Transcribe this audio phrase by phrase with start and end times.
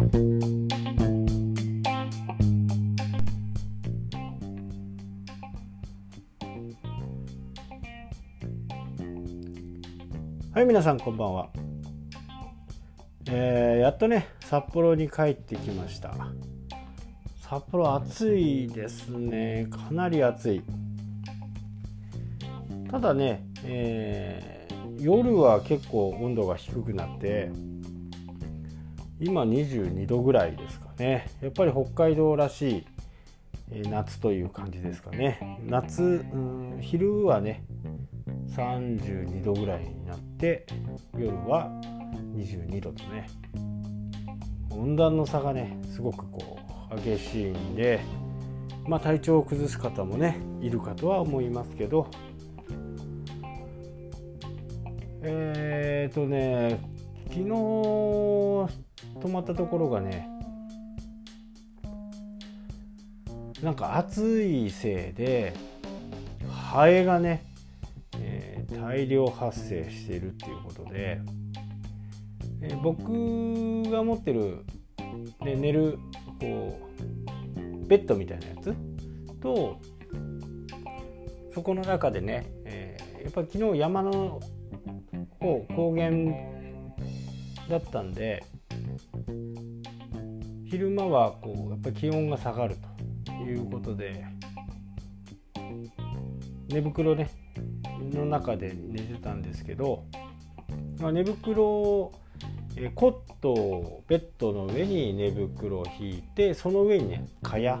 [0.00, 0.06] は
[10.62, 11.50] い皆さんこんばんは、
[13.28, 16.14] えー、やっとね札幌に帰ってきました。
[17.42, 19.66] 札幌暑いですね。
[19.70, 20.62] かなり暑い。
[22.90, 27.50] ただね、えー、夜は結構温度が低くなって
[29.20, 31.28] 今22度ぐらいですかね。
[31.42, 32.86] やっぱり北海道らし
[33.70, 35.60] い夏という感じですかね。
[35.66, 37.62] 夏、うん、昼はね
[38.56, 40.66] 32度ぐらいになって
[41.18, 41.70] 夜は
[42.34, 43.28] 22度とね。
[44.70, 46.58] 温暖の差がねすごくこ
[46.90, 48.00] う激しいんで
[48.86, 52.08] まあ体調を崩す方もねいるかとは思いますけど。
[55.22, 56.80] えっ、ー、とね
[57.28, 57.48] 昨日
[59.20, 60.28] 泊まったところがね
[63.62, 65.52] なんか暑いせいで
[66.50, 67.44] ハエがね
[68.72, 71.20] 大量発生しているっていうことで、
[72.62, 73.02] え僕
[73.90, 74.64] が持ってる、
[75.42, 75.98] ね、寝る
[76.40, 76.80] こ
[77.84, 78.74] うベッドみたいなやつ？
[79.40, 79.80] と
[81.52, 84.40] そこの中でね、えー、やっぱり昨日山の
[85.40, 86.10] 方高原
[87.68, 88.44] だったんで
[90.66, 92.76] 昼間はこうやっぱり気温が下がる
[93.24, 94.24] ということで
[96.68, 97.30] 寝袋ね
[98.12, 100.04] の中で寝てたんですけど、
[101.00, 102.12] まあ、寝袋を
[102.94, 107.80] コットをベッドの上に寝袋を引いてその上にね蚊帳、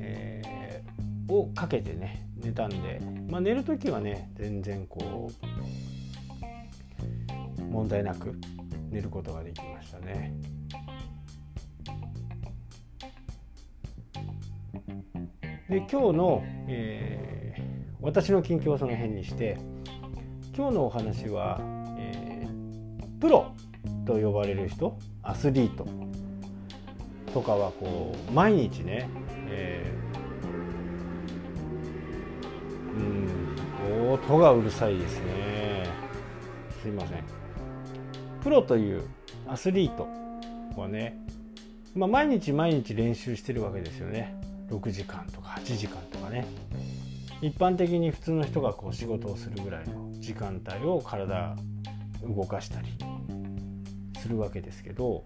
[0.00, 5.30] えー、をかけてね寝たんで、まあ、寝る時はね全然こ
[7.58, 8.38] う問題なく
[8.96, 10.32] 寝ることができましたね。
[15.68, 17.36] で今日の、えー
[18.06, 19.58] 私の近況はその辺にして
[20.56, 21.58] 今日のお話は、
[21.98, 23.52] えー、プロ
[24.06, 25.84] と呼ばれる人アスリート
[27.34, 29.08] とかはこう毎日ね、
[29.48, 33.00] えー、
[34.04, 35.88] うん音がうるさいですね
[36.80, 37.45] すいません
[38.46, 39.02] プロという
[39.48, 40.06] アスリート
[40.80, 41.18] はね、
[41.96, 44.36] まあ、毎日毎日練習してるわけですよね。
[44.70, 46.46] 6時間とか8時間とかね。
[47.42, 51.56] 一般的に普通の人がこう仕事をするぐらいの時間帯を体
[52.22, 52.86] 動かしたり
[54.20, 55.24] するわけですけど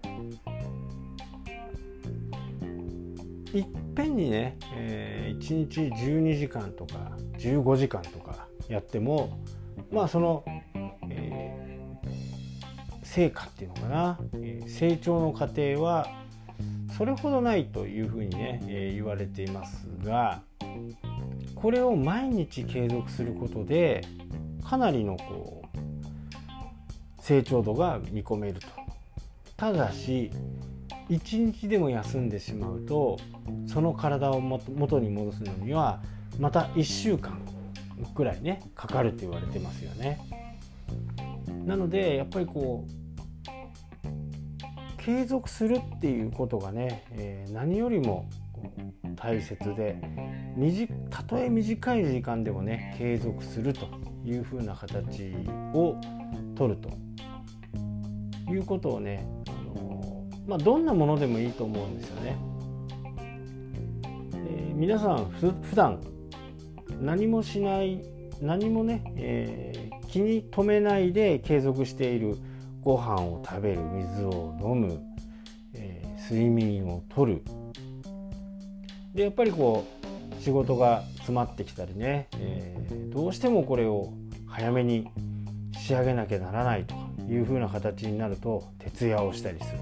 [3.53, 3.65] いっ
[3.95, 9.39] ぺんにね、えー、1日12時間とか15時間とかやっても
[9.91, 10.43] まあその、
[13.11, 16.07] 成果っていうのかな、え、成長の過程は
[16.97, 20.41] それほどないというふうにね、え、言われていますが
[21.55, 24.05] これを毎日継続することで
[24.63, 28.67] かなりのこう成長度が見込めると。
[29.57, 30.31] ただし
[31.09, 33.19] 1日でも休んでしまうと
[33.67, 36.01] その体を元に戻すのには
[36.39, 37.39] また1週間
[38.15, 40.19] くらいねかかるって言われてますよね。
[41.65, 43.00] なのでやっぱりこう
[45.03, 48.29] 継続するっていうことがね、えー、何よりも
[49.15, 49.99] 大切で
[51.09, 53.87] たとえ短い時間でもね継続すると
[54.23, 55.33] いうふうな形
[55.73, 55.95] を
[56.55, 56.89] 取ると
[58.51, 62.37] いうことをね、あのまあ、どんなものでもいいと思うんですよね。
[64.35, 65.99] えー、皆さんふ普段
[66.99, 68.03] 何もしない
[68.39, 72.37] 何もね、えー、気に留めないで継続している
[72.81, 75.01] ご飯を食べる水を飲む、
[75.73, 77.43] えー、睡眠をとる。
[79.13, 79.85] でやっぱりこ
[80.39, 84.13] う仕事が詰まってきたりね、えー、どうしてもこれを
[84.47, 85.07] 早めに
[85.77, 86.95] 仕上げなきゃならないと
[87.29, 89.73] いうふうな形になると徹夜をしたりす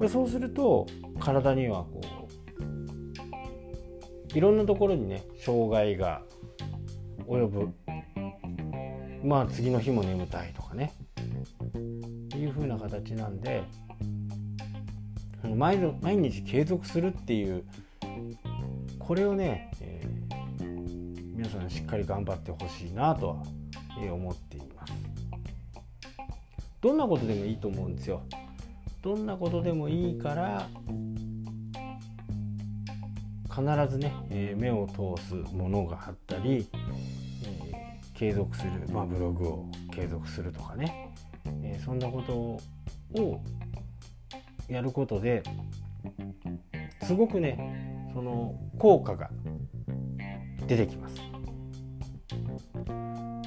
[0.00, 0.08] る。
[0.08, 0.86] そうすると
[1.18, 2.00] 体にはこ
[4.34, 6.22] ういろんなところにね障害が
[7.26, 7.72] 及ぶ
[9.22, 10.92] まあ次の日も眠たいとかね。
[12.38, 13.64] いうふうな形なんで
[15.56, 17.64] 毎毎日継続するっていう
[18.98, 23.42] これをね、えー、皆さんしっかり頑張ってほしいなとは、
[24.00, 24.92] えー、思っています。
[26.80, 28.22] どんなことでもいいと思うんですよ。
[29.02, 30.68] どんなことでもいいから
[33.48, 36.68] 必ずね、えー、目を通すものがあったり、
[38.18, 41.14] 継続する、まあ、ブログを継続するとかね、
[41.62, 42.32] えー、そんなこと
[43.22, 43.40] を
[44.66, 45.44] やることで
[47.02, 49.30] すごくねその効果が
[50.66, 51.14] 出てきます。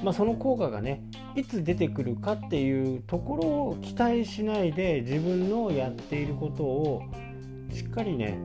[0.02, 1.00] まあ、その効果がね
[1.36, 7.02] いつ出てくるかっていうところを期待しないで自分のやっていることを
[7.72, 8.36] しっかりね、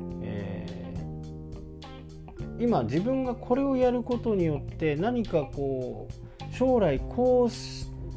[2.59, 7.49] 今自分がこれをやることによって何かこう将来こ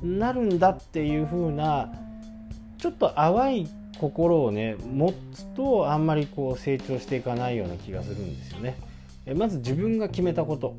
[0.02, 1.92] うなるんだっていう風な
[2.78, 8.76] ちょっと淡い心をね持つとあんまりこう成長していかないような気がするんですよね。
[9.34, 10.74] まず自分が決めたこと。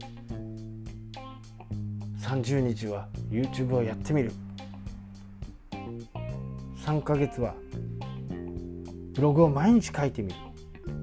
[2.19, 4.31] 30日は YouTube をやってみる。
[6.78, 7.54] 3ヶ月は
[9.13, 10.36] ブログを毎日書いてみる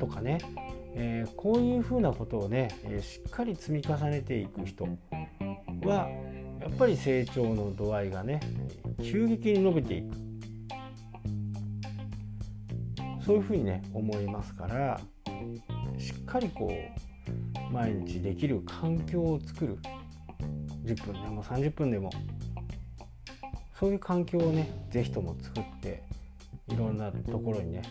[0.01, 0.39] とかね、
[1.01, 4.85] えー、こういうふうなことをね、えー、しっかり積み重ねていく人
[5.85, 6.09] は
[6.61, 8.41] やっぱり成長の度合いがね
[9.01, 10.17] 急激に伸びていく。
[13.25, 14.99] そういうふうにね思いますから
[15.99, 19.79] しっかりこう毎日できる環境を作る。
[20.85, 22.11] 10分でも30分でも
[23.79, 26.03] そういう環境をね是非とも作って
[26.69, 27.83] いろんなところにね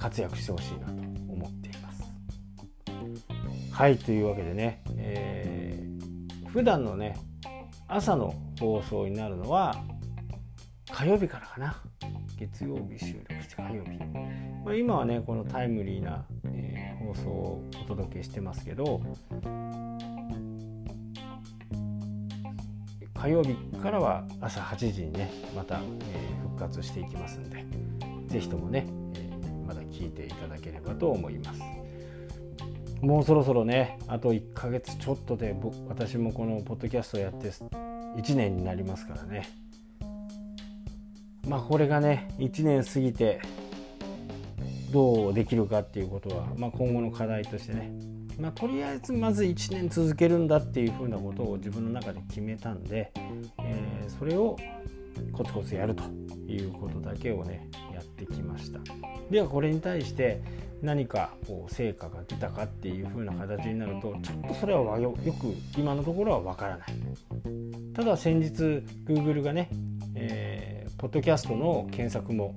[0.00, 2.02] 活躍してほしいなと思っています。
[3.70, 7.18] はいというわけでね、えー、普段のね
[7.86, 9.76] 朝の放送になるのは
[10.90, 11.76] 火曜日からかな
[12.38, 13.90] 月曜日収録して火曜日、
[14.64, 19.00] まあ、今はねこのタイムリーな、えー、放送をお届けしてますけど
[23.14, 27.66] 火曜日からは朝8時にねまた、えー、復活していきますんで
[28.30, 28.86] 是非ともね、
[30.00, 31.60] 聞いていただければと思います。
[33.02, 35.54] もうそろそろねあと1ヶ月ちょっとで
[35.88, 39.48] 私もこのポッドキャストをやって1年になりますからね。
[41.46, 43.40] まあこれがね1年過ぎて
[44.92, 47.92] どうできるかっていうことは、まあ、今後の課題としてね。
[48.38, 53.12] まあ、とりあえずまず1年続けるんだっていうふうなことを自分の中で決めたんで、
[53.62, 54.56] えー、それを
[55.32, 56.04] コツコツやると。
[56.52, 58.80] いうことだけをねやってきました
[59.30, 60.42] ではこれに対して
[60.82, 66.88] 何かこう成果が出たかっていう風な形になるとちょっとそれはよく今のところはわからない
[67.94, 68.50] ただ先日
[69.06, 69.68] Google がね、
[70.14, 72.56] えー、ポッドキャストの検索も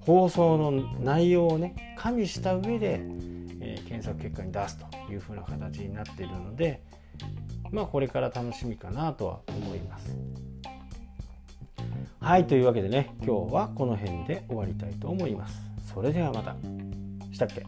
[0.00, 0.70] 放送の
[1.00, 3.00] 内容をね加味した上で
[3.62, 6.82] えー、検索結果に出すというふうな形になっているので
[7.70, 10.14] まあこれから楽しみかなとは思います。
[12.22, 15.60] はいというわけでね今日はこの辺で終わりたいと思います。
[15.92, 16.54] それではまた。
[17.32, 17.66] したっけ？